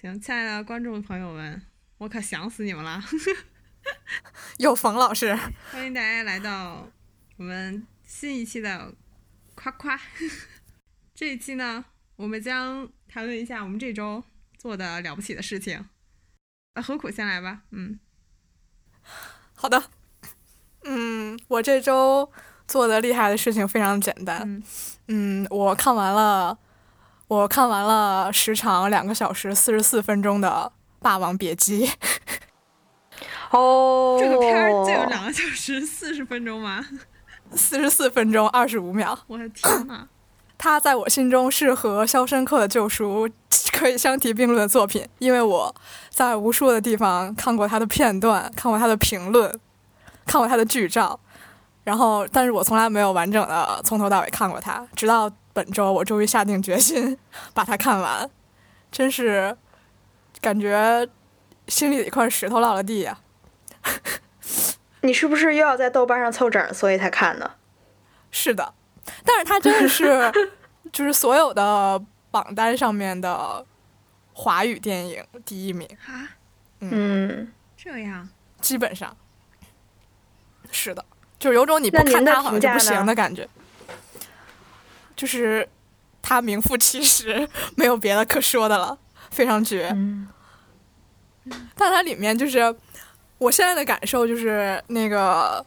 [0.00, 1.60] 行，亲爱的观众朋友们，
[1.98, 3.02] 我可想死你们了！
[4.58, 5.34] 有冯老师，
[5.72, 6.88] 欢迎大家来到
[7.36, 8.94] 我们新一期的
[9.56, 9.98] 夸夸。
[11.16, 11.84] 这一期呢，
[12.14, 14.22] 我们将谈论一下我们这周
[14.56, 15.84] 做的了不起的事情。
[16.74, 17.62] 呃，何苦先来吧？
[17.70, 17.98] 嗯，
[19.56, 19.82] 好的。
[20.84, 22.30] 嗯，我这周
[22.68, 24.62] 做的厉害的事情非常简单。
[25.08, 26.56] 嗯，我看完了，
[27.28, 30.72] 我看完了时长两个小时四十四分钟的
[31.02, 31.86] 《霸王别姬》。
[33.50, 36.84] 哦，这个片儿就有两个小时四十分钟吗？
[37.54, 39.18] 四十四分钟二十五秒。
[39.26, 40.06] 我的天呐！
[40.56, 43.28] 它在我心中是和《肖申克的救赎》
[43.72, 45.74] 可以相提并论的作品，因为我
[46.08, 49.60] 在无数的地方看过它的片段，看过它的评论，
[50.24, 51.20] 看过它的剧照，
[51.84, 54.84] 然后，但是我从来没有完整的从头到尾看过它。
[54.96, 57.18] 直到本周，我终于下定决心
[57.52, 58.30] 把它看完，
[58.92, 59.56] 真是
[60.40, 61.08] 感觉
[61.66, 63.18] 心里的一块石头落了地呀！
[65.02, 67.56] 你是不是又要在豆瓣上凑整，所以才看的？
[68.30, 68.72] 是的。
[69.24, 70.30] 但是它真的是，
[70.92, 73.66] 就是所有的榜单上面的
[74.32, 76.38] 华语电影第一名啊！
[76.78, 78.28] 嗯，这样，
[78.60, 79.16] 基本上
[80.70, 81.04] 是的，
[81.36, 83.48] 就有种你不看它好像就不行的感觉。
[85.18, 85.68] 就是
[86.22, 88.96] 他名副其实， 没有别的可说的了，
[89.32, 89.88] 非常绝。
[89.92, 90.28] 嗯，
[91.74, 92.72] 但它里面就是
[93.38, 95.64] 我现在的感受就是那个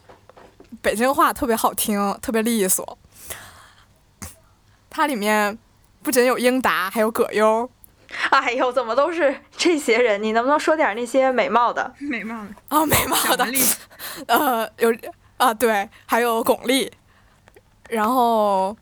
[0.82, 2.98] 北京话特别好听，特别利索。
[4.90, 5.58] 它里面
[6.02, 7.70] 不仅有英达，还有葛优。
[8.30, 10.22] 哎呦，怎么都是这些人？
[10.22, 11.94] 你能不能说点那些美貌的？
[12.00, 13.46] 美貌的啊，美貌的。
[14.28, 14.94] 呃，有
[15.38, 16.90] 啊，对，还有巩俐。
[17.90, 18.76] 然后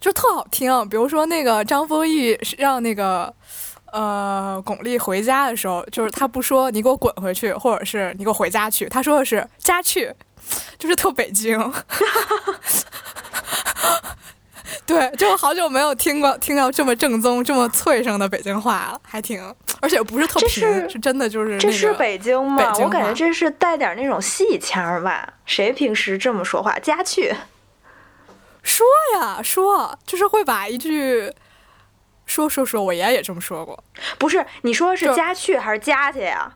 [0.00, 3.32] 就特好听，比如说那个张丰毅让那个
[3.92, 10.12] 呃巩俐回家的时候，就是他不说你给我滚回去，或者是你给我回家去，他说的是家去，
[10.78, 11.58] 就是特北京。
[14.86, 22.72] 对，就好久没有听过听到这么正宗、这么脆声的北京话了，还挺，而且不是特平，是真的就是这是北京吗？
[22.80, 25.34] 我感觉这是带点那种戏腔吧？
[25.44, 26.78] 谁平时这么说话？
[26.78, 27.34] 家去
[28.62, 31.32] 说呀说，就是会把一句
[32.26, 33.82] 说说说，我爷爷也这么说过。
[34.18, 36.52] 不是，你说是家去还是家去呀？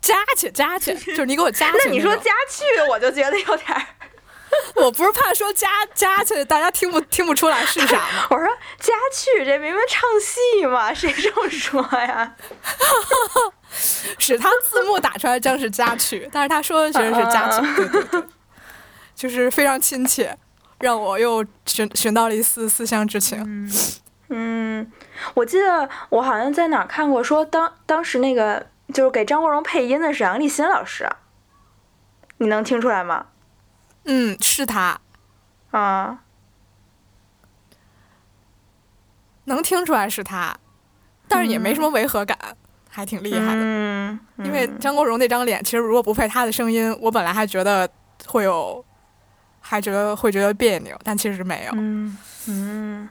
[0.00, 1.78] 家去家去， 就是你给我家去。
[1.84, 3.86] 那你说家去，我就觉得有点。
[4.76, 8.26] 我不是怕说加加去，大家听不听不出来是啥吗？
[8.30, 8.46] 我说
[8.78, 12.34] 加去，这明明唱戏嘛，谁这么说呀？
[14.18, 18.22] 是他字幕打出来正是加去，但是他说的其实是加去，对对对，
[19.14, 20.34] 就是非常亲切，
[20.80, 23.70] 让我又寻寻到了一丝思乡之情。
[24.28, 24.90] 嗯，
[25.34, 31.08] 我记得我好像在哪看过，说当当时那个就是给张国荣配音的是杨立新老师，
[32.36, 33.26] 你能听出来吗？
[34.04, 35.00] 嗯，是他，
[35.70, 36.20] 啊，
[39.44, 40.56] 能听出来是他，
[41.26, 42.38] 但是也没什么违和感，
[42.88, 43.60] 还挺厉害的。
[43.62, 47.88] 嗯，因为张国荣那张脸，其实如果不配他的声音，我本来还觉得
[48.26, 48.84] 会有，
[49.68, 51.72] 还觉得会觉得别扭，但其实没有。
[51.74, 53.08] 嗯嗯，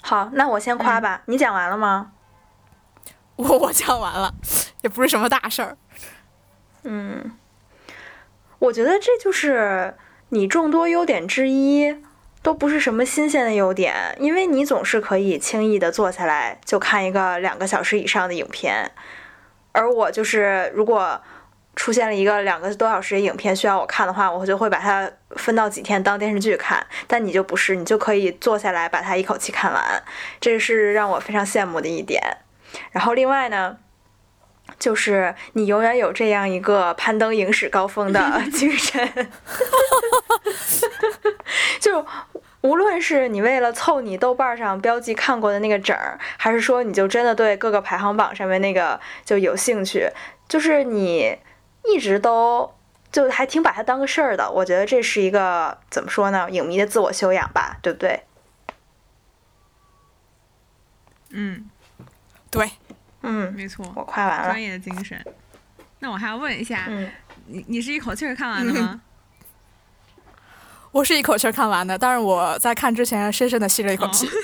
[0.00, 1.22] 好，那我先夸吧。
[1.26, 2.12] 你讲完了吗？
[3.34, 4.32] 我我讲完了，
[4.82, 5.76] 也不是什么大事儿。
[6.84, 7.32] 嗯。
[8.60, 9.96] 我觉得这就是
[10.28, 11.96] 你众多优点之一，
[12.40, 18.92] 都不是什么新鲜的优点，因为你总是可以轻易的坐下来就看一个两个小时以上的影片，
[19.72, 21.20] 而我就是如果
[21.76, 30.02] 出现了一个两个多小时的影片需要我看的话，我就会把它分到几天当电视剧看，但你就不是，你就可以坐下来把它一口气看完，
[30.40, 32.20] 这是让我非常羡慕的一点。
[32.92, 33.78] 然后另外呢。
[34.78, 39.28] 就是你永远有这样一个攀登影史高峰的精神，
[41.78, 42.04] 就
[42.62, 50.08] 无论是你为了凑你豆瓣上标记看过的那个整儿，还是说你就真的对各个排行榜上面那个就有兴趣，
[50.48, 51.38] 就是你
[51.92, 52.74] 一直都
[53.12, 54.50] 就还挺把它当个事儿的。
[54.50, 56.50] 我觉得这是一个怎么说呢？
[56.50, 58.22] 影迷的自我修养吧，对不对？
[61.30, 61.68] 嗯，
[62.50, 62.70] 对。
[63.22, 64.48] 嗯，没错，我夸完了。
[64.48, 65.24] 专业的精神。
[66.00, 66.86] 那我还要问一下，
[67.46, 69.00] 你你是一口气儿看完的吗？
[70.92, 74.28] 我是一口气儿看完的，但是我在看之前深深的吸了一口气。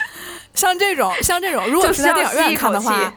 [0.54, 3.12] 像这种，像这种，如果是在电影院看的话，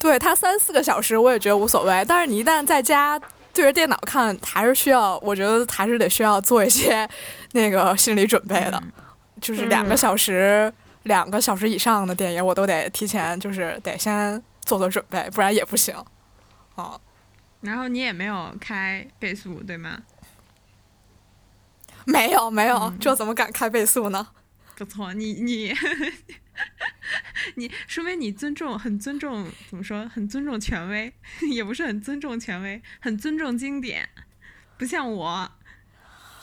[0.00, 2.04] 对它三四个小时我也觉得无所谓。
[2.08, 3.20] 但是你一旦在家
[3.52, 7.08] 对着电脑看，还是需要，我觉得还是得需要做一些
[7.52, 8.82] 那个心理准备的，
[9.40, 10.72] 就是两个小时。
[11.04, 15.94] 两个小时以上的电影，我都得提前就是得先做做准备，不然也不行。
[16.74, 17.00] 哦，
[17.62, 20.02] 然后你也没有开倍速，对吗？
[22.04, 24.28] 没有没有，嗯这怎么敢开倍速呢？
[24.76, 25.74] 不错，你你
[27.56, 30.08] 你，说明你尊重，很尊重，怎么说？
[30.08, 31.12] 很尊重权威，
[31.52, 34.08] 也不是很尊重权威，很尊重经典，
[34.78, 35.50] 不像我，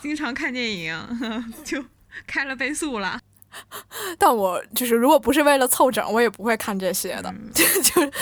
[0.00, 0.96] 经常看电影
[1.64, 1.84] 就
[2.26, 3.20] 开了倍速了。
[4.18, 7.30] 但我就是如果不是为了凑整，我也不会看这些的。
[7.30, 8.12] 嗯就是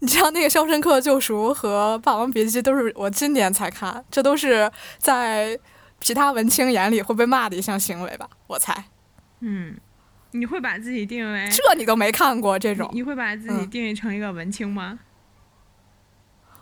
[0.00, 5.58] 你像那个《肖申克救赎》和《霸王别姬》，都是我今年才看，这都是在
[6.00, 8.28] 其他文青眼里会被骂的一项行为吧？
[8.48, 8.84] 我猜，
[9.40, 9.76] 嗯，
[10.32, 14.98] 你会把自己定为这你都没看过这种你，你会把自己嗯定义成一个文青吗？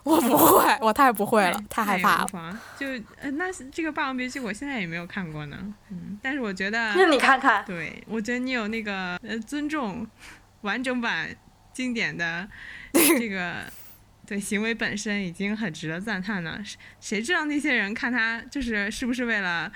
[0.05, 2.61] 我不会，我太不会了，太害怕了。
[2.79, 2.87] 就
[3.21, 5.59] 呃，那这个《霸王别姬》，我现在也没有看过呢。
[5.91, 10.07] 嗯，但是我觉得，那你看看，对我觉得你有那个呃尊重
[10.61, 11.37] 完整版
[11.73, 12.49] 经典的
[13.19, 13.65] 这个
[14.25, 16.63] 对行为本身已经很值得赞叹了。
[16.65, 19.73] 谁谁知道那些人看他就是是不是为了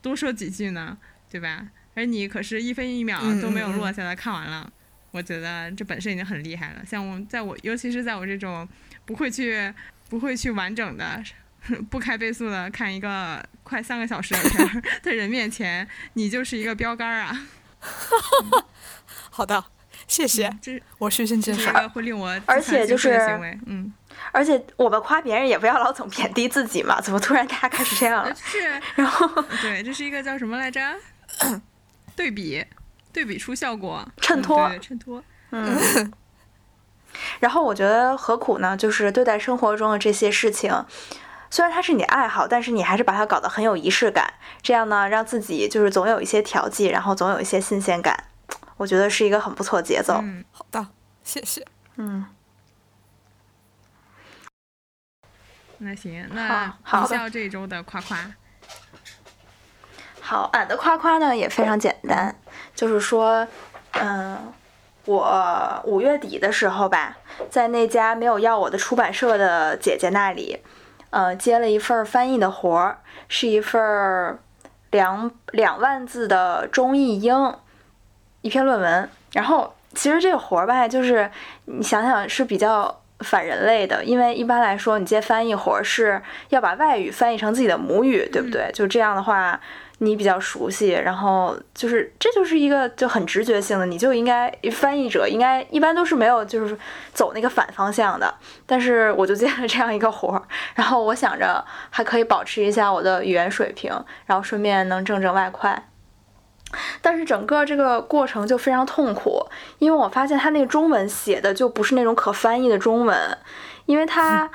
[0.00, 0.98] 多说几句呢？
[1.30, 1.68] 对吧？
[1.94, 4.70] 而你可是一分一秒嗯都没有落下来看完了。
[5.10, 6.82] 我觉得这本身已经很厉害了。
[6.86, 8.66] 像我，在我，尤其是在我这种
[9.04, 9.70] 不会去、
[10.08, 11.22] 不会去完整的、
[11.90, 17.46] 不开倍速的看一个快三个小时的片儿 的人面前，你就是一个标杆儿啊！
[19.28, 19.62] 好的，
[20.06, 21.72] 谢谢，这我虚心接受这是一。
[21.74, 23.92] 个会令我而且就是行为，嗯，
[24.32, 28.30] 而且我们夸别人也不要老总贬低自己嘛，怎么突然大家开始这样了？
[28.30, 29.28] 呃是，然后
[29.60, 30.80] 对，这是一个叫什么来着？
[32.14, 32.64] 对比，
[33.12, 34.68] 对比出效果，嗯衬托。
[34.68, 36.12] 对衬托，嗯，
[37.40, 38.76] 然后我觉得何苦呢？
[38.76, 40.84] 就是对待生活中的这些事情，
[41.50, 48.24] 虽然它是你的爱好，但是你还是把它搞得很有仪式感，这样呢，让自己就是总有一些调剂，然后总有一些新鲜感，
[48.76, 50.20] 我觉得是一个很不错的节奏。
[50.22, 50.86] 嗯，好的，
[51.22, 51.66] 谢谢。
[51.96, 52.24] 嗯，
[55.78, 58.16] 那行，那好的一笑这一周的夸夸，
[60.24, 62.32] 好，俺的夸夸呢也非常简单，
[62.76, 63.44] 就是说，
[64.00, 64.38] 嗯，
[65.04, 67.16] 我五月底的时候吧，
[67.50, 70.60] 在那家没有要我的出版社的姐姐那里，
[71.10, 74.38] 呃，接了一份儿翻译的活儿，是一份儿
[74.92, 77.54] 两两万字的中译英
[78.42, 79.10] 一篇论文。
[79.32, 81.28] 然后其实这个活儿吧，就是
[81.64, 88.70] 你想想是比较反人类的，因为一般来说你接翻译活儿是要把外语翻译成自己的母语，对不对？
[88.72, 89.60] 就这样的话。
[90.04, 96.76] 你比较熟悉，然后就是这就是一个就很直觉性的，你就应该翻译者应该一般都是没有就是
[97.14, 98.34] 走那个反方向的，
[98.66, 100.42] 但是我就接了这样一个活儿，
[100.74, 103.92] 然后我想着还可以保持一下我的语言水平，
[104.26, 105.88] 然后顺便能挣挣外快。
[107.00, 109.46] 但是整个这个过程就非常痛苦，
[109.78, 113.38] 因为我发现他那个中文写的就不是那种可翻译的中文，
[113.86, 114.50] 因为他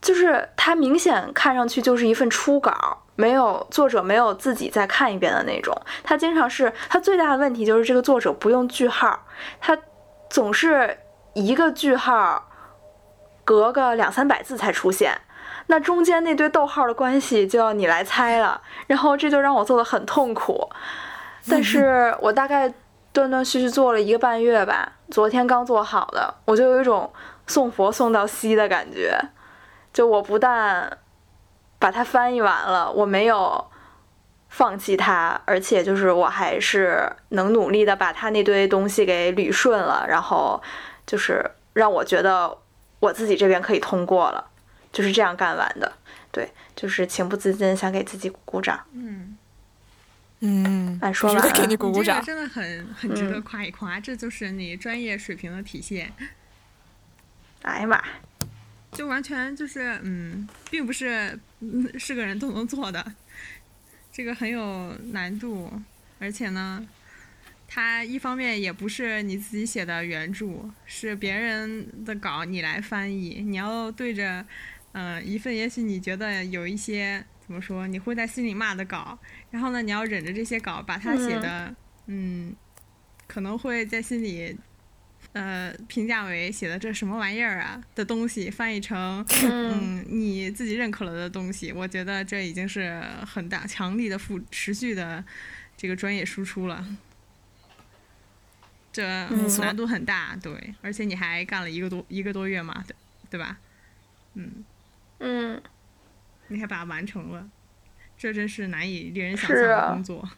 [0.00, 3.02] 就是他明显看上去就是一份初稿。
[3.20, 9.26] 没有作者没有自己再看一遍的那种，他经常是他最大的问题就是这个作者不用句号，
[9.60, 9.76] 他
[10.30, 10.96] 总是
[11.34, 12.48] 一个句号
[13.44, 15.12] 隔个两三百字才出现，
[15.66, 20.70] 那中间那堆逗号的关系就要你来猜了，然后这就让我做的很痛苦，
[21.46, 22.72] 但是我大概
[23.12, 27.12] 断断续续做了一个半月吧，昨天刚做好的，我就有一种
[27.46, 29.20] 送佛送到西的感觉，
[29.92, 30.98] 就我不但
[31.80, 33.68] 把它翻译完了，我没有
[34.50, 40.62] 放弃它，而且就是我还是能努力的把它那堆东西给捋顺了，然后
[41.04, 42.56] 就是让我觉得
[43.00, 44.44] 我自己这边可以通过了，
[44.92, 45.92] 就是这样干完的。
[46.32, 48.78] 对，就是情不自禁想给自己鼓鼓掌。
[48.92, 49.36] 嗯，
[50.40, 52.20] 嗯，哎说完了必须得给你鼓鼓掌。
[52.20, 56.12] 你这个真的很很值得嗯夸一夸，这就是你专业水平的体现。
[57.62, 58.00] 哎呀妈，
[58.92, 63.14] 就完全就是嗯，并不是嗯是个人都能做的，
[64.12, 65.72] 这个很有难度，
[66.18, 66.86] 而且呢，
[67.68, 74.44] 它一方面也不是你自己写的原著，是别人的稿你来翻译，你要对着
[74.92, 79.16] 嗯、呃一份也许你觉得有一些怎么说你会在心里骂的稿，
[79.50, 81.74] 然后呢你要忍着这些稿把它写的
[82.06, 82.54] 嗯
[83.28, 84.56] 可能会在心里。
[85.32, 95.24] 呃，评价为写的这什么玩意儿啊的东西翻译成 嗯嗯你自己认可了的东西，我觉得这已经是很大强力的付持续的
[95.76, 96.84] 这个专业输出了。
[98.92, 99.28] 这
[99.60, 102.96] 难度很大，对，而且你还干了一个多一个多月嘛，对
[103.30, 103.56] 对吧？
[104.34, 104.64] 嗯，
[105.20, 105.62] 嗯，
[106.48, 107.48] 你还把它完成了，
[108.18, 110.28] 这真是难以令人想象的工作。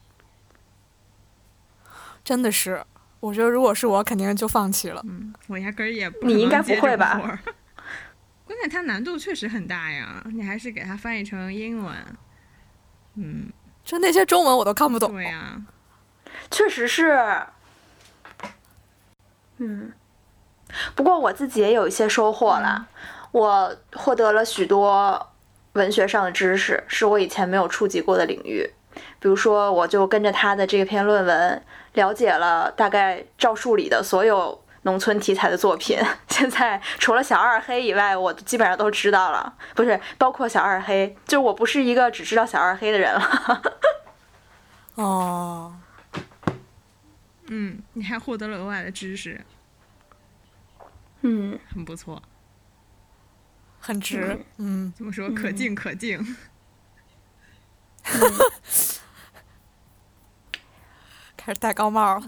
[2.23, 2.85] 真的是，
[3.23, 5.01] 我觉得如果是我，肯定就放弃了。
[5.07, 7.21] 嗯，我压根儿也不你应该不会吧？
[8.45, 11.95] 关键它难度确实很大呀，你还是给它翻译成英文。
[13.15, 13.49] 嗯，
[13.85, 15.13] 就那些中文我都看不懂。
[15.13, 15.63] 对呀、
[16.51, 17.17] 确实是，
[19.59, 19.93] 嗯，
[20.97, 22.89] 不过我自己也有一些收获啦，
[23.31, 25.33] 我获得了许多
[25.75, 28.69] 文学上的知识，是我以前没有触及过的领域。
[29.23, 31.63] 比如说，我就跟着他的这篇论文，
[31.93, 35.97] 了解了大概赵树理的所有农村题材的作品。
[36.27, 43.63] 现在除了小二黑以外，我基本上都知道了，不是包括小二黑，就我不是一个只知道小二黑的人了。
[44.97, 45.77] 哦，
[47.47, 49.41] 嗯，你还获得了额外的知识，
[51.21, 52.21] 嗯，很不错。
[53.79, 54.45] 很值。
[54.59, 55.31] 嗯，怎么说？
[55.31, 56.37] 可敬可敬。
[61.45, 62.27] 开始戴高帽了。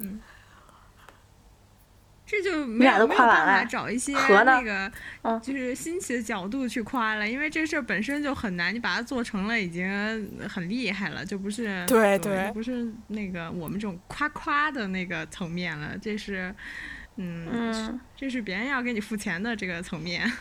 [2.26, 4.90] 这就没有没有办法夸完了找一些那个
[5.23, 9.87] 嗯就是新奇的角度去夸了，因为这事儿本身就很难，你把它做成了已经
[10.49, 16.52] 很厉害了，就不是对对对不是那个我们这种夸夸的那个层面了，这是
[17.16, 20.33] 嗯嗯这是别人要给你付钱的这个层面。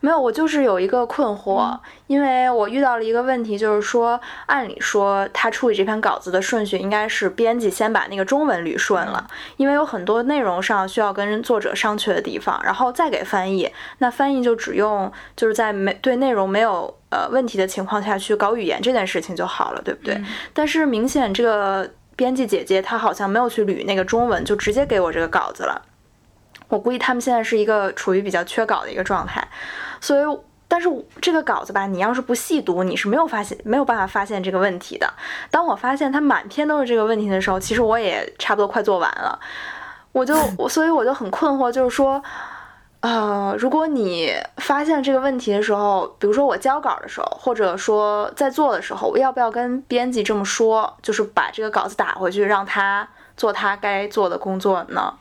[0.00, 9.26] 没有，我就是有一个困惑，因为我遇到了一个问题，就是说，按理说他处理这篇稿子的顺序应该是编辑先把那个中文捋顺了，
[9.56, 13.70] 因为有很多内容上需要跟作者商榷的地方，然后再给翻译。
[13.98, 20.14] 那翻译就只用就是在没对内容没有呃问题的情况下去搞语言这件事情就好了，对不对？
[20.14, 25.82] 嗯但是明显这个编辑姐姐她好像没有去捋那个中文，就直接给我这个稿子了。
[26.74, 29.46] 我估计他们现在是一个处于比较缺稿的一个状态，
[30.00, 30.88] 所以，但是
[31.20, 35.08] 这个稿子吧，你要是不细读，你是没有发现没有办法发现这个问题的。
[35.50, 39.38] 当我发现它满篇都是这个问题的时候，其实我也差不多快做完了，
[40.12, 42.22] 我就我所以我就很困惑，就是说。
[43.00, 55.12] 呃，如果你发现这个问题的时候，比如说我交稿的时候，或者说在做的时候，我要不要跟编辑这么说，就是把这个稿子打回去，让他做他该做的工作呢？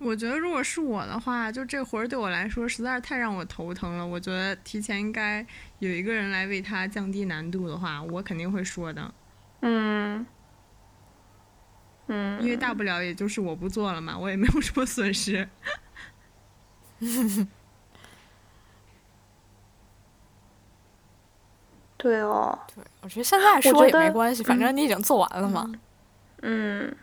[0.00, 4.06] 我觉得如果是我的话，就这活儿对我来说实在是太让我头疼了。
[4.06, 5.46] 我觉得提前应该
[5.78, 9.12] 有一个人来为他降低难度的话，我肯定会说的。
[9.60, 10.26] 嗯，
[12.06, 15.46] 嗯，因为大不了也就是我不做了嘛，我也没有什么损失。
[21.98, 25.70] 对哦，对，我觉得现在说也没关系，反正你已经做完了嘛。
[26.40, 26.96] 嗯，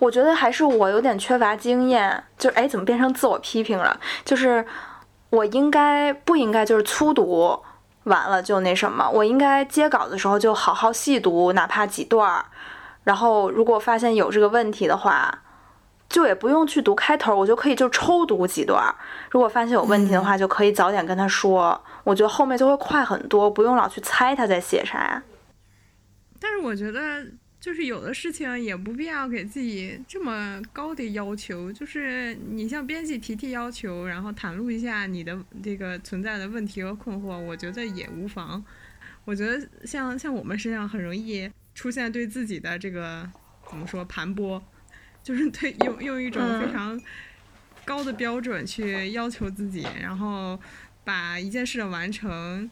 [0.00, 4.00] 我觉得还是我有点缺乏经验，就哎，怎么变成自我批评了？
[4.24, 4.66] 就是
[5.30, 7.62] 我应该不应该就是粗读
[8.02, 9.08] 完了就那什么？
[9.08, 12.44] 我应该接稿的时候就好好细读，哪怕几段儿，
[13.04, 15.42] 然后如果发现有这个问题的话。
[16.10, 18.92] 就也不用去读开头，我就可以就抽读几段儿。
[19.30, 21.80] 如果发现有问题的话，就可以早点跟他说。
[22.02, 25.22] 我觉得后面就会快很多，不用老去猜他在写啥呀。
[26.40, 27.00] 但是我觉得，
[27.60, 31.70] 就是有的事情也不必要给自己这么高的要求。
[31.70, 38.64] 就是你向编辑提提要求，然后袒露一下你的这个存在的问题和困惑，我觉得也无妨。
[39.26, 43.30] 我觉得像像我们身上很容易出现对自己的这个
[43.68, 44.60] 怎么说盘剥，
[45.22, 47.00] 就是对用用一种非嗯常
[47.84, 50.58] 高的标准去要求自己，然后
[51.04, 52.68] 把一件事的完成，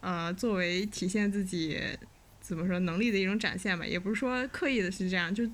[0.00, 1.78] 呃，作为体现自己
[2.50, 5.48] 怎么说能力的一种展现吧，也不是说刻意的是这样，就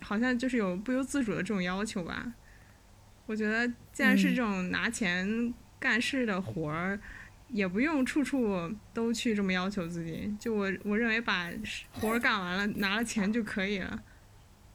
[0.00, 2.32] 好像就是有不由自主的这种要求吧。
[3.26, 6.98] 我觉得，既然是这种拿钱干事的活儿，
[7.46, 10.34] 也不用处处都去这么要求自己。
[10.40, 11.48] 就我我认为，把
[11.92, 14.02] 活儿干完了，拿了钱就可以了。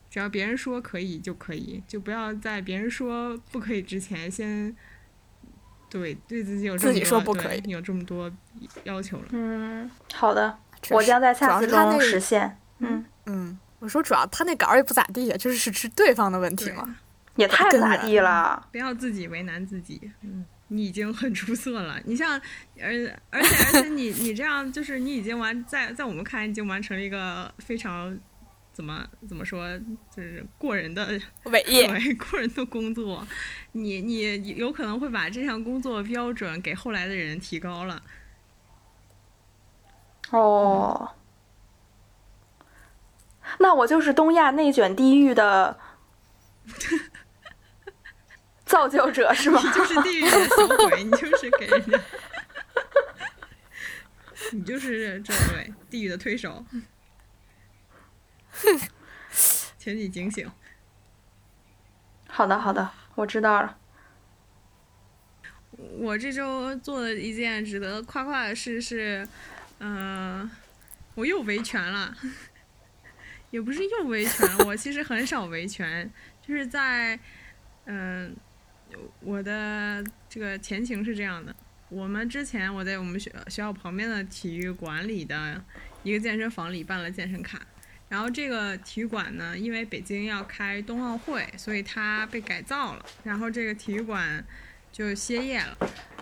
[0.10, 4.74] 只要别人说可以就可以，就不要在别人说不可以之前先
[5.90, 8.32] 对对自己有这么自己多说不可以有这么多
[8.86, 9.26] 要求了。
[9.32, 10.58] 嗯，好的，
[10.94, 12.58] 我将在主下次中实现。
[12.80, 16.98] 嗯，嗯，我说主要他那稿儿也不咋地，就是是是对方的问题嘛。
[17.36, 18.66] 也太不咋地了。
[18.72, 20.00] 不要自己为难自己。
[20.22, 22.00] 嗯，你已经很出色了。
[22.06, 22.40] 你像，
[22.82, 28.18] 而而且而且你你这样就是你已经完在在我们看来已经完成了一个非常
[28.72, 29.78] 怎么怎么说
[30.16, 31.20] 就是过人的
[31.52, 33.28] 伟业， 对过人的工作。
[33.74, 38.02] 你你有可能会把这项工作标准给后来的人提高了。
[40.32, 41.12] 哦，
[43.60, 45.80] 那我就是东亚内卷地狱的
[48.66, 49.62] 造就者是吗？
[49.64, 52.00] 你就是地狱的小鬼，你就是给人家，
[54.52, 56.66] 你就是这对地狱的推手。
[59.78, 60.52] 请你警醒。
[62.28, 63.78] 好的，好的，我知道了。
[66.00, 69.28] 我这周做的一件值得夸夸的事是，
[69.80, 70.50] 嗯、
[71.14, 72.16] 我又维权了，
[73.52, 76.10] 也不是又维权， 我其实很少维权，
[76.42, 77.20] 就是在，
[77.86, 78.36] 嗯、
[79.20, 81.56] 我的这个前情是这样的，
[81.90, 85.64] 我们之前我在我们学学校旁边的体育馆里的
[86.04, 87.62] 一个健身房里办了健身卡，
[88.10, 94.44] 然后这个体育馆呢，因为北京要开冬奥会，所以它被改造了，然后这个体育馆
[94.92, 95.78] 就歇业了，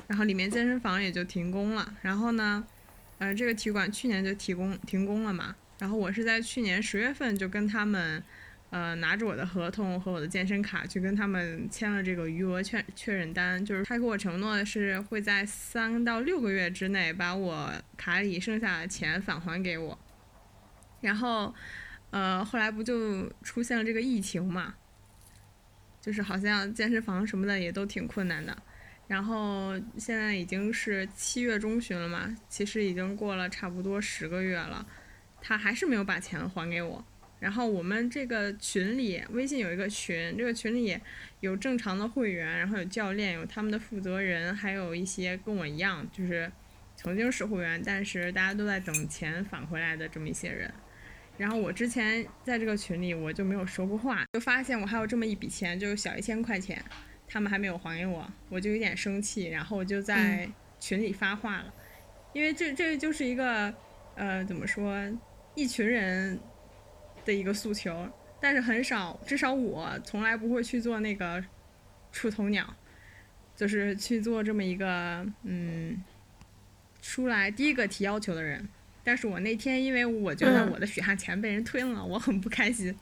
[0.08, 1.94] 然后里面健身房也就停工了。
[2.02, 2.66] 然后呢，
[3.20, 5.56] 呃，这个体育馆去年就停工停工了嘛。
[5.80, 8.24] 然后我是在去年十月份就跟他们，
[8.70, 20.00] 呃，拿着我的合同和我的健身卡去跟他们签了这个余额确确认单，就是他给我承诺的是会在三到六个月之内把我卡里剩下的钱返还给我。
[21.02, 21.54] 然后，
[22.12, 24.76] 呃，后来不就出现了这个疫情嘛，
[26.00, 28.58] 就是好像健身房什么的也都挺困难的。
[29.08, 34.86] 然后现在已经是七月中旬了嘛，其实已经过了差不多十个月了，
[35.42, 37.06] 他还是没有把钱还给我。
[37.40, 40.98] 然后我们这个群里，微信有一个群，这个群里
[41.42, 46.50] 有正常的会员，然后有教练，有他们的负责人，还有一些跟我一样，就是
[46.96, 50.74] 曾经是会员，但是大家都在等钱返回来的这么一些人。
[51.38, 56.82] 然后我之前在这个群里我就没有说过话，就发现我还有这么一笔钱，就是小一千块钱，
[57.34, 60.48] 他们还没有还给我，我就有点生气，然后我就在
[60.80, 61.74] 群里发话了，
[62.32, 63.74] 因为这这就是一个
[64.14, 64.96] 呃怎么说，
[65.56, 66.40] 一群人
[67.26, 68.08] 的一个诉求，
[68.40, 71.44] 但是很少，至少我从来不会去做那个
[72.12, 72.72] 出头鸟，
[73.56, 76.04] 就是去做这么一个嗯
[77.02, 78.70] 出来第一个提要求的人。
[79.04, 82.96] 但是我那天因为我觉得嗯我的血汗钱被人吞了，我很不开心。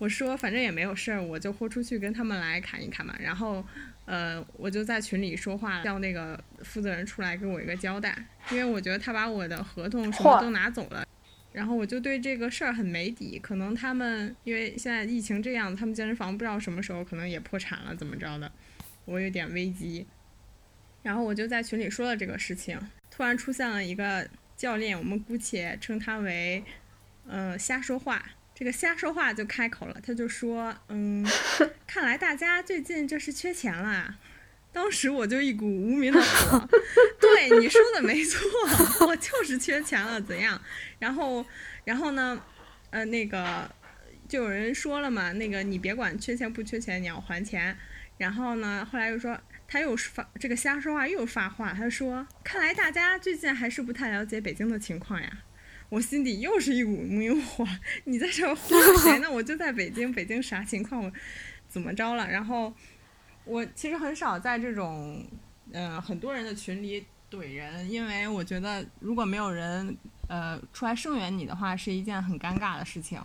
[0.00, 3.14] 我说反正也没有事儿，我就豁出去跟他们来砍一砍嘛。
[3.20, 3.62] 然后，
[4.06, 8.16] 呃，我就在群里说话，叫那个负责人出来给我一个交代，
[8.50, 11.06] 因为我觉得他把我的合同什么都拿走了。
[11.52, 18.50] 然后我就对这个事儿很没底，可能他们因为现在疫情这样，他们健身房不知道什么时候可能也破产了，怎么着的，
[19.04, 20.06] 我有点危机。
[21.02, 26.64] 然后我就在群里说了这个事情，突然出现了一个教练，我们姑且称他为，
[27.28, 28.24] 呃，瞎说话。
[28.60, 31.26] 这个瞎说话就开口了，他就说：“嗯，
[31.86, 34.18] 看来大家最近这是缺钱了。”
[34.70, 36.68] 当时我就一股无名的火，
[37.18, 38.38] 对你说的没错，
[39.06, 40.60] 我就是缺钱了，怎样？
[40.98, 41.42] 然后，
[41.86, 42.38] 然后呢，
[42.90, 43.66] 呃，那个
[44.28, 47.74] 就有人说了嘛，那个你别管缺钱不缺钱，你要还钱。
[48.18, 55.38] 然后呢，后来又说他又发这个瞎说话又发话，他说：“看来大家最近还是不太了解北京的情况呀。”
[55.90, 57.66] 我心底又是一股无名火，
[58.04, 59.30] 你在这儿忽悠 谁呢？
[59.30, 61.02] 我就在北京，北京啥情况？
[61.02, 61.12] 我
[61.68, 62.26] 怎么着了？
[62.30, 62.72] 然后
[63.44, 65.26] 我其实很少在这种
[65.72, 69.96] 呃很多人的群里怼人，因为我觉得如果没有人
[70.28, 73.20] 呃出来声援你的话，是一件很尴尬的事情，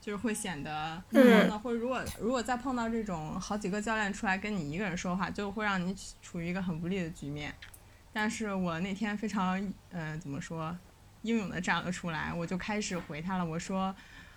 [0.00, 7.54] 就是会显得嗯或者如果如果再碰到这种好几个教练出来跟你一个人说话，就会让你处于一个很不利的局面。
[8.14, 10.74] 但是我那天非常呃怎么说？
[11.22, 13.44] 英勇的站了出来，我就开始回他了。
[13.44, 13.94] 我说，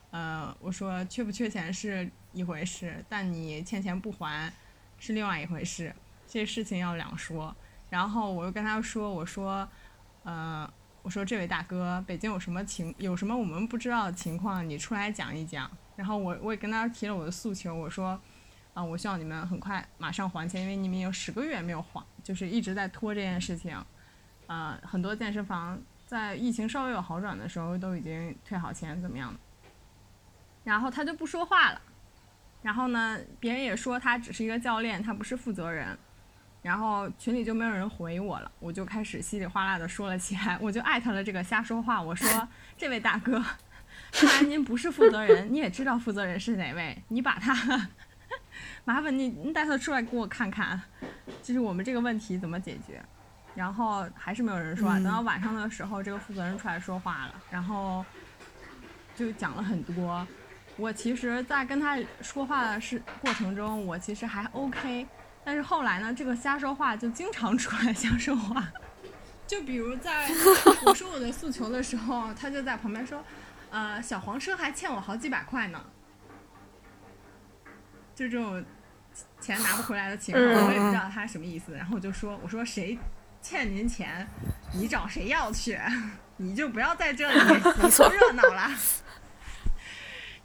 [0.10, 4.52] 呃，我说缺不缺钱是一回事，但你欠钱不还
[4.98, 5.94] 是另外一回事，
[6.28, 7.56] 这事情要两说。
[7.90, 9.68] 然后我又跟他说，我说，
[10.24, 15.70] 呃，我说这位大哥，北京有什么情，有什么我们不知道的情况，你出来讲一讲。
[15.96, 18.20] 然后我我也跟他提了我的诉求，我说，
[18.74, 23.78] 啊、我希望你们很快马上还钱，因为你们有十个月没有还，就是一直在拖这件事情。
[24.48, 25.82] 啊、很多健身房
[26.12, 29.34] 在疫情稍微有好转的时候都已经退好钱，怎么样？
[30.66, 31.82] 然后他就不说话了。
[32.62, 35.98] 然后呢，别人也说他只是一个教练，他不是负责人。
[36.62, 42.46] 然后群里就没有人回我了，我就开始稀里哗啦的说了起来，我就艾特了这个瞎说话，我说
[42.78, 43.42] 这位大哥，
[44.12, 47.90] 看来您不是负责人，你也知道负责人是哪位，你把他，
[48.84, 50.82] 麻烦你你带他出来给我看看，
[51.42, 53.02] 就是我们这个问题怎么解决。
[53.56, 54.98] 然后还是没有人说话。
[54.98, 58.06] 嗯等到晚上的时候，这个负责人出来说话了，然后
[59.16, 60.26] 就讲了很多。
[60.78, 65.06] 我其实，在跟他说话的是过程中，我其实还 OK，
[65.44, 68.72] 但是后来呢，这个瞎说话就经常出来瞎说话。
[69.46, 70.30] 就比如在
[70.86, 73.22] 我说我的诉求的时候，他就在旁边说
[73.70, 75.84] ：“呃，小黄车还欠我好几百块呢。”
[78.16, 78.64] 就这种
[79.42, 81.74] 钱拿不回来的情况，嗯我也不知道他什么意思。
[81.74, 82.98] 然后我就说：“我说谁
[83.42, 84.28] 欠您钱，
[84.74, 85.80] 你找谁要去，
[86.38, 87.40] 你就不要在这里
[87.90, 88.72] 凑热闹了。”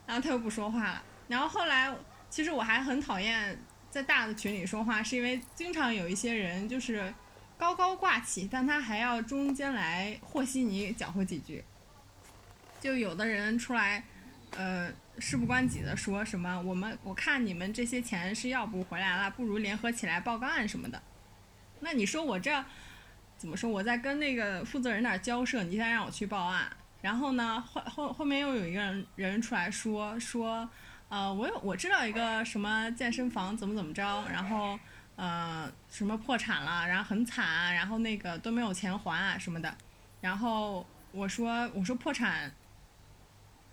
[0.07, 1.03] 然后他又不说话了。
[1.27, 1.93] 然后后来，
[2.29, 7.13] 其实我还很讨厌在大的群里说话，是因为经常有一些人就是
[7.57, 11.63] 高高挂起，但他还要中间来和稀泥搅和几句。
[12.79, 14.03] 就有的人出来，
[14.55, 21.01] 呃，事不关己的说什么，我们我看你们这些钱是要不回来了，不如联合起来报个案什么的。
[21.81, 22.63] 那你说我这
[23.37, 23.69] 怎么说？
[23.69, 26.69] 我在跟那个负责人那儿交涉，你现在让我去报案，
[27.01, 30.69] 然后呢，后后后面又有一个人人出来说说，
[31.09, 34.77] 呃，我有我知道一个什么健身房怎么怎么着，然后
[35.15, 39.73] 呃什么破产了，然后很惨，然后那个都没有钱还什么的，
[40.21, 42.51] 然后我说我说破产。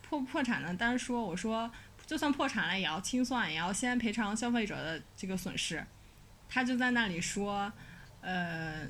[0.06, 0.72] 破不破产呢？
[0.74, 1.68] 单说我说，
[2.06, 5.84] 就算破产了，也要清算，也要先赔偿消费者的这个损失。
[6.46, 7.72] 他就在那里说，
[8.20, 8.86] 呃，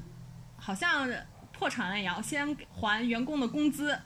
[0.65, 1.07] 好像
[1.53, 3.99] 破产了也要先还员工的工资，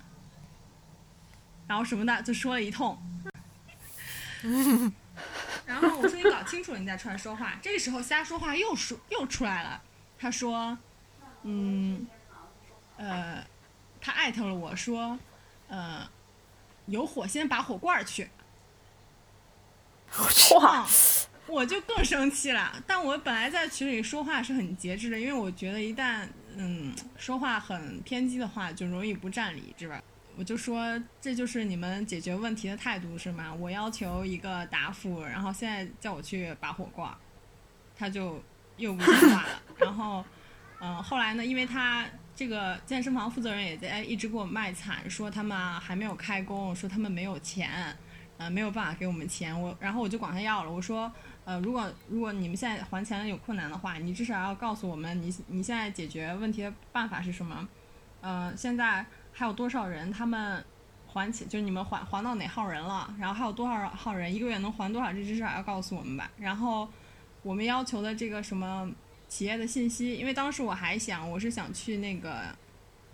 [1.68, 2.98] 然后什么的，就说了一通。
[5.64, 7.56] 然后我说你搞清楚了，你再出来说话。
[7.62, 9.80] 这个时候瞎说话又说又出来了。
[10.18, 10.76] 他说，
[11.44, 12.04] 嗯，
[12.96, 13.44] 呃，
[14.00, 15.16] 他艾特了我说，
[15.68, 16.08] 呃。
[16.86, 18.30] 有火先拔火罐去，
[20.56, 20.86] 哇！
[21.46, 22.82] 我就更生气了。
[22.86, 26.26] 但我本来在群里说话是很节制的，因为我觉得一旦
[26.58, 30.02] 嗯说话很偏激的话，就容易不占理，是吧？
[30.36, 33.54] 我就说这就是你们解决问题的态度是吗？
[33.54, 37.10] 我要求一个答复，然后现在叫我去拔火罐，
[37.96, 38.42] 他就
[38.76, 39.62] 又不说话了。
[39.80, 40.24] 然后
[40.80, 42.04] 嗯，后来呢，因为他。
[42.38, 47.92] 这个健身房负责人也在一直给我卖惨，说他们还没有开工，说他们没有钱，
[48.36, 49.60] 呃，没有办法给我们钱。
[49.60, 51.12] 我然后我就管他要了，我说，
[51.48, 57.66] 呃，如果如果你们现在还钱有困难的话，你至少要告诉我们，你你现在解决问题的办法是什么？
[58.20, 60.62] 呃，现在还有多少人他们
[61.06, 63.14] 还钱，就是你们还还到哪号人了？
[63.18, 65.10] 然后还有多少号人一个月能还多少？
[65.10, 66.30] 这至少要告诉我们吧。
[66.36, 66.86] 然后
[67.42, 68.92] 我们要求的这个什么？
[69.28, 72.44] 企业的信息，因为当时我还想，我是想去那个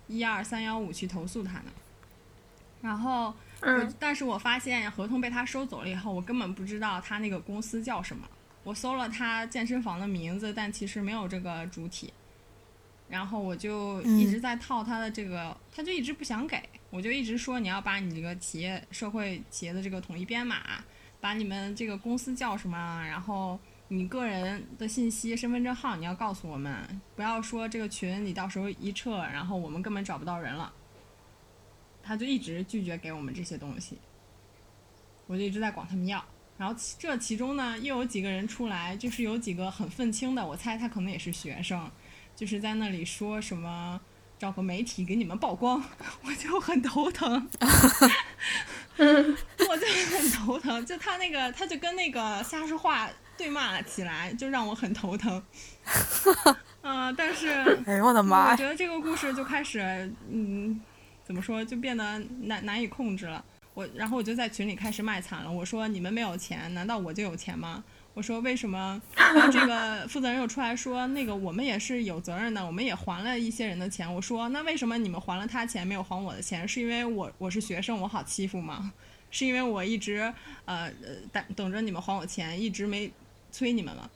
[0.07, 1.65] 一二三幺五去投诉他呢。
[2.81, 8.27] 然后，嗯，但是我发现合同被他收走了以后，我根本不知道他那个公司叫什么。
[8.63, 12.13] 我搜了他健身房的名字，但其实没有这个主体。
[13.07, 20.83] 然后我就一直在套他的这个，他就一直不想给，我就一直说你要把你这个企业社会企业的这个统一编码，
[21.21, 23.59] 把你们这个公司叫什么，然后。
[23.87, 30.73] 你个人的信息、身份证号你要告诉我们，不要说这个群你到时候一撤，然后我们根本找不到人了。
[32.05, 33.97] 他就一直拒绝给我们这些东西，
[35.27, 36.23] 我就一直在管他们要。
[36.57, 41.89] 然后这其中呢，又有几个人出来，就是有几个很愤青的，我猜他可能也是学生，
[42.35, 43.99] 就是在那里说什么
[44.37, 45.83] 找个媒体给你们曝光，
[46.23, 47.49] 我就很头疼。
[48.97, 53.09] 我就很头疼，就他那个，他就跟那个瞎说话。
[53.37, 55.43] 对骂了起来，就让我很头疼。
[56.81, 57.49] 嗯，但是，
[57.85, 58.51] 哎呦我的妈！
[58.51, 60.79] 我觉得这个故事就开始，嗯，
[61.25, 63.43] 怎么说，就变得难难以控制了。
[63.73, 65.51] 我，然后我就在群里开始卖惨了。
[65.51, 67.83] 我说：“你们没有钱，难道我就有钱吗？”
[68.13, 69.01] 我说：“为什么？
[69.51, 76.65] ”这个负责人又出来说：“那个我们也是有责任的，我们也还了一些人的钱。”我说：“那为什么你们还了他钱，没有还我的钱？
[76.65, 78.93] 是因为我我是学生，我好欺负吗？
[79.29, 80.33] 是因为我一直
[80.63, 80.89] 呃
[81.33, 83.11] 等等着你们还我钱，一直没。”
[83.51, 84.09] 催你们吗，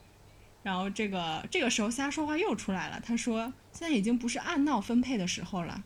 [0.64, 3.00] 然后这个这个时候瞎说话又出来了。
[3.02, 5.82] 他说现在已经不是按闹分配的时候了，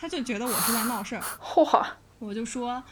[0.00, 1.22] 他就觉得我是在闹事儿。
[1.42, 1.86] 嚯！
[2.18, 2.82] 我就说，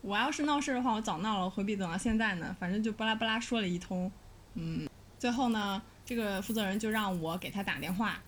[0.00, 2.54] 我要是闹事儿的话，我早闹了，何必等到现在呢？
[2.60, 4.10] 反正就巴拉巴拉说了一通。
[4.54, 4.88] 嗯，
[5.18, 8.20] 最后呢，这个负责人就让我给他打电话。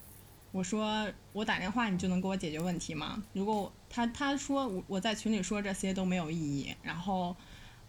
[0.50, 3.22] 我说我打电话你就能给我解决问题吗？
[3.32, 7.36] 如果他他说我我在群里说这些都没有意义，然后。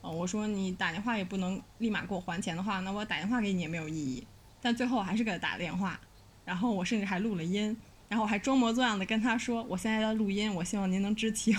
[0.06, 4.28] 呃，我说你打电话也不能立马给我还钱的话，那我打电话给你也没有意义。
[4.62, 5.98] 但最后我还是给他打了电话，
[6.44, 7.78] 然后我甚至还录了音，
[8.14, 11.56] 然后我还装模作样的跟他说，我现在在录音，我希望您能知情。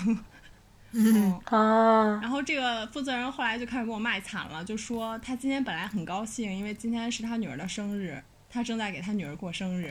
[0.95, 2.17] 嗯啊。
[2.21, 9.87] 然后这个负责人后来就开始给我卖惨了，就说他今天本来很高兴，因为今天是他女儿的生日，他正在给他女儿过生日。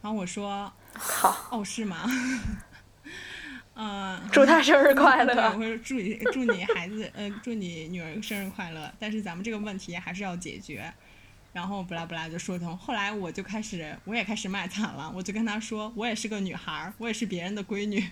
[0.00, 2.08] 然后我说，好，哦，是吗？
[3.74, 5.34] 嗯， 祝他生日快 乐！
[5.50, 8.88] 我会祝你祝你孩子呃祝你女儿生日快乐。
[9.00, 10.94] 但是咱们这个问题还是要解决。
[11.52, 12.76] 然后不拉不拉就说通。
[12.76, 18.04] 后来我就开始我也开始卖惨了，我就跟他说我也是个女孩儿，我也是别人的闺女。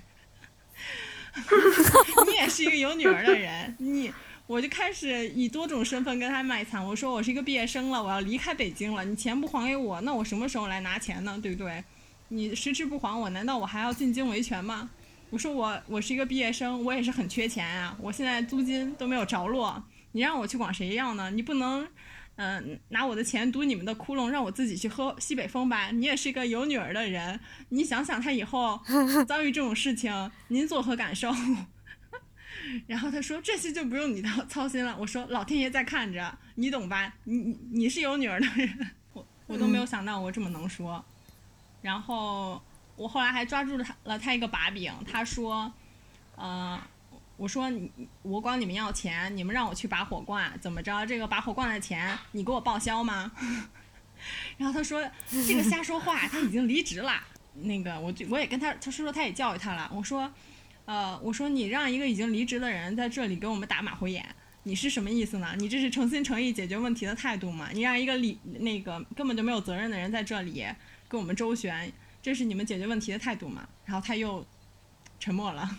[2.27, 4.13] 你也是一个有女儿的人，你
[4.47, 6.85] 我就开始以多种身份跟他卖惨。
[6.85, 11.39] 我说我是一个毕业生了，我要离开北京了，你钱不还给我，那我什么时候来拿钱呢？
[11.41, 11.85] 对不对？
[12.29, 14.91] 你迟迟不还我，难道我还要进京维权吗？
[15.31, 19.81] 我说我我是一个毕业生，我也是很缺钱啊，我现在租金都没有着落，
[20.13, 21.31] 你让我去管谁要呢？
[21.31, 21.87] 你不能，
[22.43, 25.91] 嗯、拿我的钱堵你们的窟窿，让我自己去喝西北风吧？
[25.91, 28.81] 你也是一个有女儿的人，你想想他以后
[29.29, 31.31] 遭遇这种事情，您作何感受？
[32.87, 34.97] 然后他说这些就不用你操操心了。
[34.99, 37.13] 我说老天爷在看着，你懂吧？
[37.25, 41.05] 你你你是有女儿的人，我我都没有想到我这么能说。
[41.83, 42.63] 然后
[42.97, 45.71] 我后来还抓住了他了他一个把柄，他说，
[46.37, 46.81] 呃，
[47.41, 51.07] 我说你我管你们要钱，你们让我去拔火罐，怎么着？
[51.07, 53.33] 这个拔火罐的钱你给我报销吗？
[54.59, 55.03] 然后他说
[55.47, 57.15] 这个瞎说话，他已经离职了。
[57.55, 60.31] 那个我就我也跟他他说说他也教育他了，我说。
[60.87, 64.27] 呃，我说你让一个已经离职的人在这里给我们打马虎眼，
[64.65, 65.55] 你是什么意思呢？
[65.57, 67.69] 你这是诚心诚意解决问题的态度吗？
[67.73, 70.67] 你让一个理那个根本就没有责任的人在这里
[71.07, 73.69] 跟我们周旋，这是你们解决问题的态度吗？
[73.85, 74.45] 然后他又
[75.21, 75.79] 沉默了。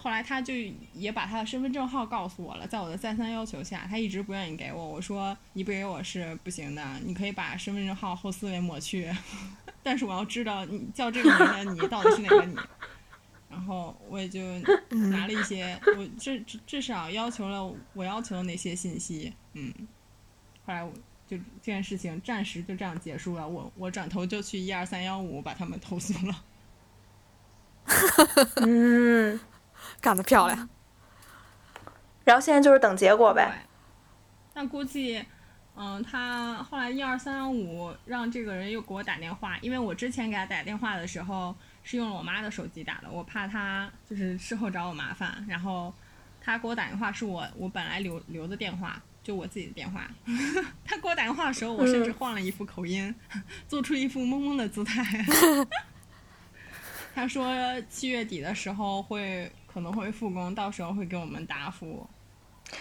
[0.00, 0.54] 后来他就
[0.94, 4.86] 也把他的身份证号告诉我了，在我的再三要求下，他一直不愿意给我。
[4.86, 9.10] 我说你不给我是不行的，你可以把身份证号后四位抹去，
[9.82, 12.56] 但是我要知道你叫这个名的你到底是哪个你。
[13.50, 14.40] 然后我也就
[15.10, 19.72] 拿了一些，我至至少要求了我要求的那些信息，嗯，
[20.64, 20.92] 后来我
[21.26, 26.44] 就这件事情暂时就这样结束了，我我转头就去一二三幺五把他们投诉了。
[28.66, 29.40] 嗯，
[30.00, 30.68] 干得漂亮。
[32.24, 33.46] 然后现在就是等结果呗。
[33.46, 33.68] 对，
[34.52, 35.24] 但估计，
[35.74, 45.94] 嗯，他后来一二三幺五让这个人又给我打电话，因为我之前给他打电话的时候是用了我妈的手机打的，我怕他就是事后找我麻烦，然后
[46.40, 50.10] 他给我打电话是我我本来留留的电话，就我自己的电话。
[50.84, 53.14] 他给我打电话的时候，我甚至换了一副口音，
[53.66, 55.24] 做出一副懵懵的姿态。
[57.14, 62.08] 他说七月底的时候会可能会复工，到时候会给我们答复。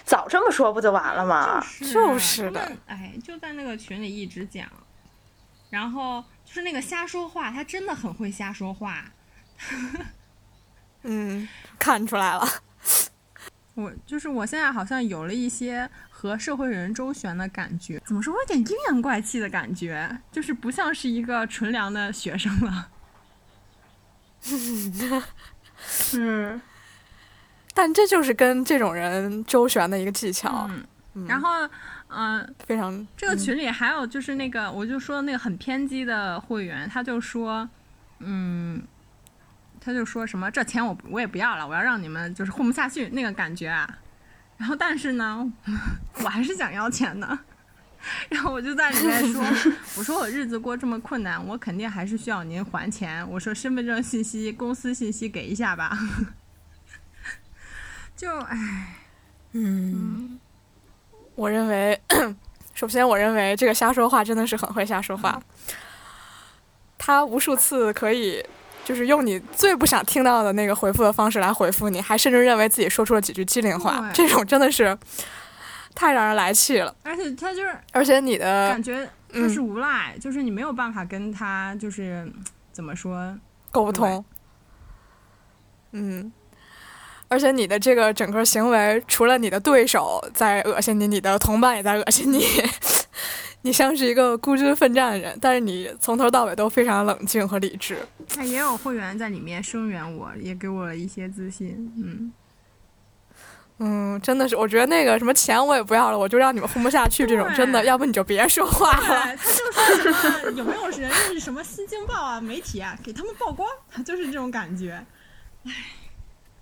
[0.03, 1.65] 早这么说不就完了吗？
[1.79, 4.67] 就是的哎，就在那个群里一直讲，
[5.69, 9.05] 然后就是那个瞎说话，他真的很会瞎说话。
[11.03, 11.47] 嗯，
[11.79, 12.45] 看出来了。
[13.75, 18.33] 我就是我现在好像有了一些和社会人周旋的感觉，怎么说？
[18.33, 22.89] 我有点阴阳怪气的感觉，就是不像是一个纯良的学生了。
[26.13, 26.61] 嗯，
[27.77, 30.67] 但这就是跟这种人周旋的一个技巧，
[31.13, 31.47] 嗯，然后，
[32.07, 37.69] 嗯、非常这个群里还有就是那个，我就说那个很偏激的会员，他就说，
[38.17, 38.81] 嗯，
[39.79, 43.87] 他就说什么这钱我我也不要了，我要让你们就是混不下去那个感觉啊。
[44.57, 45.47] 然后但是呢，
[46.23, 47.37] 我还是想要钱的。
[48.29, 49.43] 然后我就在里面说，
[49.97, 53.23] 我说我日子过这么困难，我肯定还是需要您还钱。
[53.29, 55.95] 我说身份证信息、公司信息给一下吧。
[58.17, 58.95] 就唉，
[59.51, 60.39] 嗯，
[61.35, 62.01] 我认为，
[62.73, 65.39] 首先我认为这个瞎说话真的是很会瞎说话。
[66.97, 68.43] 他无数次可以
[68.83, 74.97] 就是用你最不想听到的那个回复的方式来回复你，还甚至认为自己说出了几句机灵话，这种真的是
[75.93, 76.93] 太让人来气了。
[77.03, 82.27] 而且他就是而且你的感觉他嗯是无赖，就是你没有办法跟他就是
[82.71, 83.37] 怎么说，
[83.71, 84.25] 沟通，
[85.91, 86.31] 嗯，
[87.29, 92.45] 而且你的这个整个行为，除了你的对手在恶心你，你的同伴也在恶心你，
[93.63, 97.97] 你像是一个孤军奋战的人，但是你从头到尾都非常冷静和理智。
[98.37, 101.91] 那也有会员在里面声援我，也给我了一些自信。
[101.97, 102.31] 嗯，
[103.79, 109.35] 嗯，真的是，我觉得那个什么钱我也不要了，我就让你们混不下去，这种真的，要不你就别说话了。
[109.35, 113.67] 他就说什么有没有人认识什么《新京报》啊、媒体啊，给他们曝光，
[114.05, 115.05] 就是这种感觉。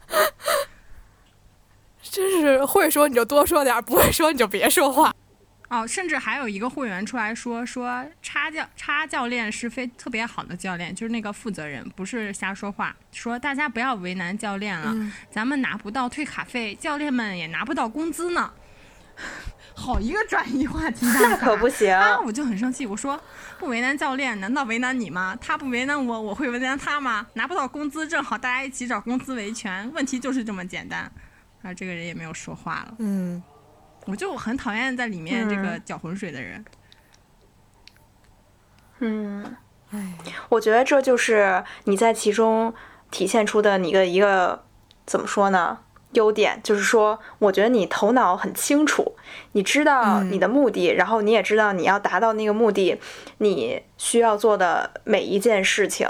[2.01, 5.13] 真是会说你就多说点，不会说你就别说话。
[5.67, 12.95] 哦，甚至还有一个会员出来说说叉教叉教练是非特别好的教练，就是那个负责人，不是瞎说话。
[13.11, 18.53] 说大家不要为难教练了，嗯咱们拿不到退卡费，教练们也拿不到工资呢。
[19.75, 21.93] 好一个转移话题办那可不行。
[21.93, 22.17] 啊！
[22.25, 23.19] 我就很生气，我说
[23.59, 25.37] 不为难教练，难道为难你吗？
[25.39, 27.27] 他不为难我，我会为难他吗？
[27.33, 31.11] 拿不到工资，正好大家一起找工资维权，问题就是这么简单。
[31.61, 32.95] 啊，这个人也没有说话了。
[32.99, 33.43] 嗯，
[34.05, 36.65] 我就很讨厌在里面这个嗯搅浑水的人。
[38.99, 39.57] 嗯，
[39.91, 40.17] 哎，
[40.49, 42.73] 我觉得这就是你在其中
[43.11, 44.63] 体现出的你的一个
[45.05, 45.79] 怎么说呢？
[46.15, 49.15] 优点就是说，我觉得你头脑很清楚，
[49.53, 52.99] 你知道嗯你的目的，然后你也知道你要达到那个目的，
[53.37, 56.09] 你需要做的每一件事情。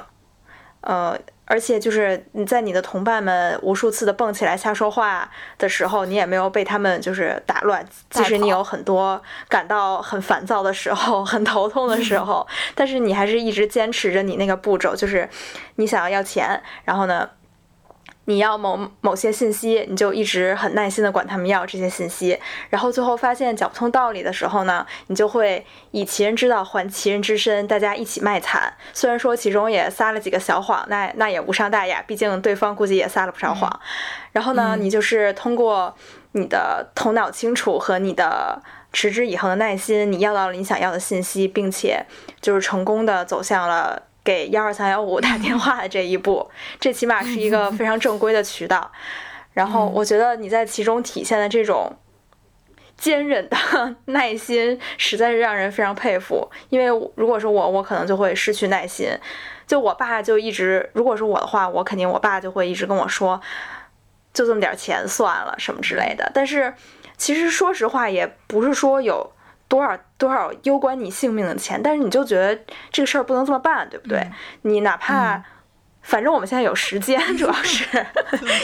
[0.81, 7.83] 呃，而且就是你在你的同伴们无数次的蹦起来瞎说话的时候，你也没有被他们就是打乱。
[8.11, 15.27] 即使你有很多感到很烦躁的时候、很头痛的时候， 但是你还是一直坚持着你那个步骤，就是
[15.77, 17.27] 你想要要钱，然后呢？
[18.25, 22.37] 你要某某些信息，你就一直很耐心的管他们要这些信息，
[22.69, 28.73] 然后最后发现讲不通道理的时候呢，你就会以其人之道还其人之身，大家一起卖惨。
[28.93, 33.79] 虽然说其中也撒了几个小谎，那那也无伤大雅，毕竟对方估计也撒了不少谎。
[34.31, 35.95] 然后呢，你就是通过
[36.31, 38.61] 你的头脑清楚和你的
[38.91, 42.03] 持之以恒的耐心，你要到了你想要的信息，并且
[42.41, 44.01] 就是成功的走向了。
[44.25, 46.49] 给幺二三幺五打电话的这一步，
[46.81, 48.91] 这起码是一个 非常正规的渠道。
[49.53, 51.95] 然后我觉得你在其中体现的这种
[52.97, 53.55] 坚忍的
[54.11, 56.49] 耐心，实在是让人非常佩服。
[56.69, 59.07] 因为如果是我，我可能就会失去耐心。
[59.67, 63.39] 就我爸就一直，如果是我的话，我肯定我爸就会一直跟我说，
[64.33, 66.29] 就这么点钱算了什么之类的。
[66.33, 66.73] 但是
[67.15, 69.31] 其实说实话，也不是说有。
[69.67, 72.55] 多少多少攸关你性命的钱，但是你就觉得
[72.91, 74.29] 这个事儿不能这么办，对不对？
[74.61, 75.43] 你哪怕，
[76.01, 78.05] 反正我们现在有时间， 主要是，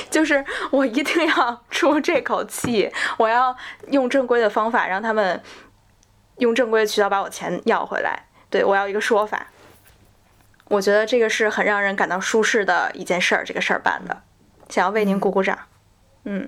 [0.09, 3.55] 就是我一定要出这口气，我要
[3.87, 5.41] 用正规的方法让他们
[6.37, 8.27] 用正规的渠道把我钱要回来。
[8.49, 9.47] 对我要一个说法，
[10.65, 14.21] 我觉得这个是很让人感到舒适的一件事儿，这个事儿办的，
[14.69, 15.57] 想要为您鼓鼓掌。
[16.25, 16.47] 嗯，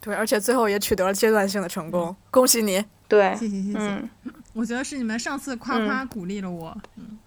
[0.00, 2.82] 对，而且最后也取得了阶段性的成功，恭喜你。
[3.06, 4.02] 对，谢谢谢谢。
[4.52, 6.76] 我觉得是你们上次夸夸鼓励了我。
[6.96, 7.18] 嗯。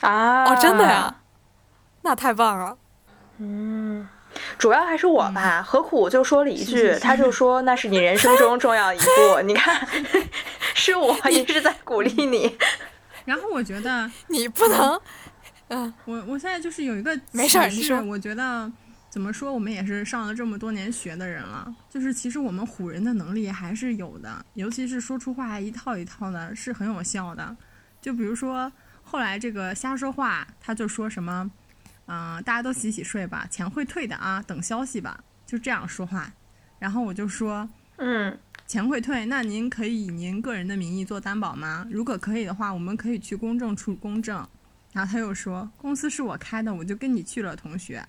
[0.00, 0.44] 啊！
[0.44, 1.22] 哦，真的呀？
[2.02, 2.78] 那太棒了。
[3.38, 4.06] 嗯，
[4.56, 5.62] 主要还是我吧。
[5.62, 9.40] 何苦就说了一句，他就说那是你人生中重要一步。
[9.42, 9.84] 你看，
[10.74, 12.56] 是我一直在鼓励你。
[13.24, 15.00] 然后我觉得你不能。
[15.68, 15.92] 嗯。
[16.04, 18.00] 我我现在就是有一个没事，你说。
[18.02, 18.70] 我觉得。
[19.16, 19.50] 怎么说？
[19.50, 27.56] 我们也是上了这么多年学的人了，就是其实我们唬人的能力还是有的，尤其是说出话一套一套的，是很有效的。
[27.98, 28.70] 就比如说
[29.02, 31.50] 后来这个瞎说话，他就说什么，
[32.08, 36.30] 嗯，大家都洗洗睡吧，钱会退的啊，等消息吧，就这样说话。
[36.78, 41.88] 然后我就说，嗯，钱会退，那您可以以您个人的名义做担保吗？
[41.90, 44.46] 如果可以的话，我们可以去公证处公证。
[44.92, 48.06] 然后他又说，公司是我开的，我就跟你去了，同学。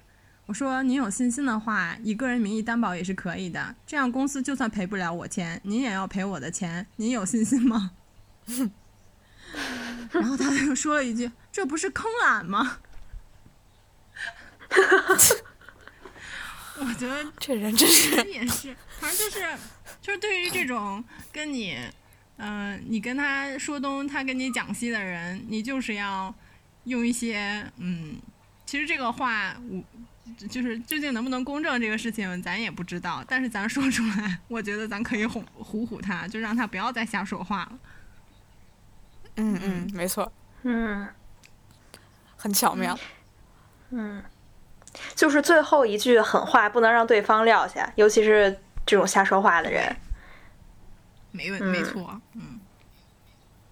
[0.48, 3.76] 我说您有信心的话，以个人名义担保也是可以的。
[3.86, 6.88] 这样公司就算赔不了我钱，您也要赔我的钱。
[6.96, 7.92] 您有信心吗？
[10.10, 12.78] 然后他又说了一句：“这不是坑俺吗？”
[16.80, 19.58] 我觉得 这人真是也是，反正就是，
[20.02, 21.78] 就是对于这种跟你，
[22.38, 26.34] 嗯，你跟他说东，他跟你讲西的人，你就是要
[26.86, 28.16] 用一些，嗯，
[28.66, 29.84] 其实这个话我。
[30.50, 33.24] 就是究竟能不能公正这个事情，咱也不知道。
[33.28, 37.80] 但是咱说出来，我觉得咱可以哄唬唬他，就让他不要再瞎说话了。
[39.36, 40.32] 嗯嗯，没错。
[40.64, 41.08] 嗯，
[42.36, 42.98] 很巧妙。
[43.92, 44.24] 嗯，
[45.16, 49.96] 就是最后一句狠话不能让对方撂下，尤其是这种瞎说话的人。
[51.32, 52.20] 没问，没错。
[52.34, 52.60] 嗯。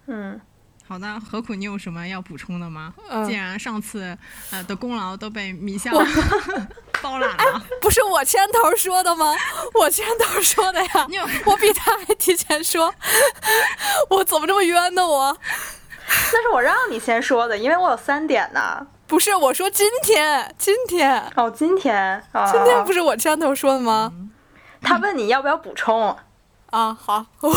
[0.06, 0.40] 嗯。
[0.88, 1.54] 好的，何苦？
[1.54, 2.94] 你有什么要补充的吗？
[3.26, 4.16] 既然上次
[4.50, 5.90] 呃的功劳都被米夏
[7.02, 9.34] 包揽了，不是我牵头说的吗？
[9.74, 12.94] 我牵头说的呀， 你我比他还提前说，
[14.10, 15.06] 我怎么这么冤呢？
[15.06, 15.36] 我
[16.32, 18.86] 那是我让你先说的，因为我有三点呢。
[19.08, 22.22] 不是，我说今天，今天哦，今天，
[22.52, 24.12] 今天不是我牵头说的吗？
[24.82, 26.16] 他问你要不要补充
[26.70, 26.96] 啊？
[27.00, 27.50] 好，我。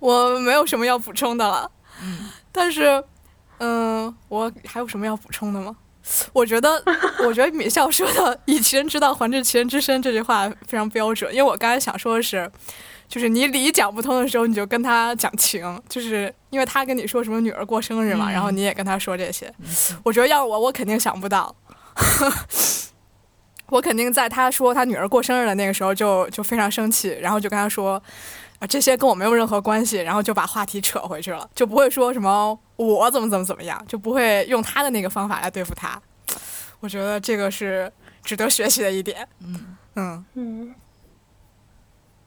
[0.00, 1.70] 我没有什么要补充的了，
[2.50, 3.02] 但是，
[3.58, 5.76] 嗯，我还有什么要补充的吗？
[6.32, 6.82] 我觉得，
[7.24, 11.32] 我觉得米笑说的“以其人之道还治其人之身”这句话非常标准。
[11.32, 12.50] 因为我刚才想说的是，
[13.06, 19.52] 就是你理讲不通的时候，你就跟他讲情，就是因为他跟你说什么女儿过生日嘛，然后你也跟他说这些。
[20.02, 21.54] 我觉得要我，我肯定想不到，
[23.68, 28.02] 我肯定在他说他女儿过生日的那个时候就就非常生气，然后就跟他说。
[28.60, 36.00] 啊，这些跟我没有任何关系，然后就把话题扯回去了，就不会说什么我怎么怎么怎么样，就不会用他的那个方法来对付他。
[36.80, 37.90] 我觉得这个是
[38.22, 39.26] 值得学习的一点。
[39.40, 40.74] 嗯嗯嗯。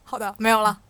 [0.02, 0.80] 好的，没有了。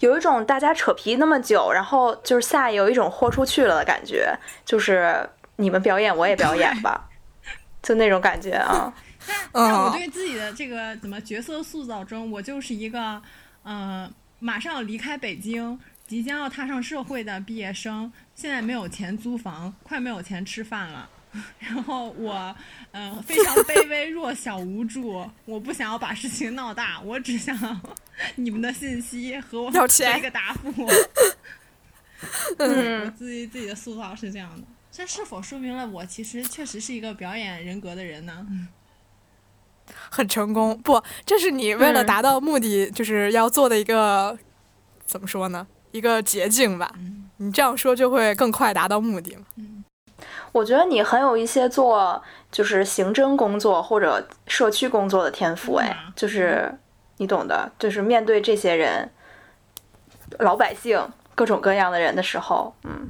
[0.00, 5.26] 有一种大家扯皮那么久，然后就是下有一种豁出去了的感觉，就是
[5.56, 7.08] 你们表演我也表演吧，
[7.82, 8.92] 就那种感觉啊。
[9.52, 13.22] 但我对自己的这个怎么角色塑造中，我就是一个。
[13.68, 14.08] 嗯，
[14.46, 15.76] 马上要离开北京，
[16.06, 21.10] 即将要踏上社会的毕业生，现在没有钱租房，快没有钱吃饭了。
[21.58, 22.56] 然后我，
[22.92, 25.28] 嗯、非常卑微、弱小、无助。
[25.46, 27.58] 我不想要把事情闹大，我只想
[28.36, 30.70] 你们的信息和我要钱一个答复。
[32.58, 38.46] 嗯我嗯，自己自己的塑造是这样的，这是否说明了我其实确实是一个表演人格的人呢？
[40.10, 40.78] 很成功。
[40.82, 44.36] 不，这是你为了嗯达到目的，就是要做的一个
[45.04, 45.66] 怎么说呢？
[45.92, 46.92] 一个捷径吧。
[47.38, 49.44] 你这样说就会更快达到目的嘛。
[50.52, 56.72] 我觉得你很有一些做就是刑侦工作或者社区工作的天赋，哎嗯，就是
[57.18, 59.10] 你懂的，就是面对这些人，
[60.38, 63.08] 老百姓各种各样的人的时候，嗯，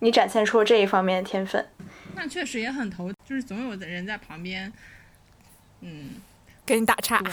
[0.00, 1.66] 你展现出了这一方面的天分。
[2.14, 4.70] 那确实也很头，就是总有的人在旁边，
[5.80, 6.10] 嗯，
[6.66, 7.18] 给你打岔。
[7.20, 7.32] 对。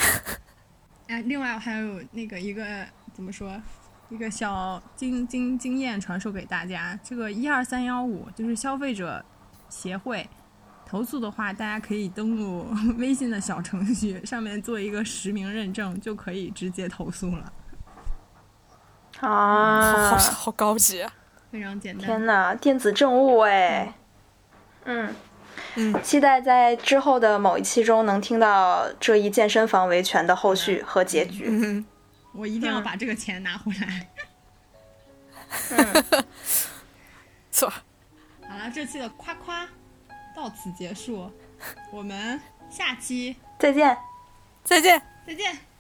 [1.07, 2.65] 哎，另外还有那个一个
[3.13, 3.61] 怎么说，
[4.09, 9.23] 一个小经经经验传授给大家，这个一二三幺五就是消费者
[9.69, 10.27] 协会。
[10.87, 12.67] 投诉的话，大家可以登录
[12.97, 17.51] 微信的小程序，上面做一个实名认证，就可以直接投诉了，
[19.17, 21.11] 好啊好，好高级啊！
[21.51, 22.05] 非常简单。
[22.05, 23.95] 天哪，电子政务哎，
[24.83, 25.07] 嗯。
[25.07, 25.15] 嗯，
[26.01, 31.45] 期待在之后的某一期中能听到这一健身房维权的后续和结局。
[31.47, 31.85] 嗯，
[32.33, 34.09] 我一定要嗯把这个钱拿回来。
[35.71, 36.25] 嗯，
[37.51, 37.69] 错。
[38.47, 39.67] 好了，这期的夸夸
[40.35, 41.31] 到此结束，
[41.91, 42.39] 我们
[42.69, 43.97] 下期再见。
[44.63, 45.01] 再见。
[45.25, 45.74] 再见。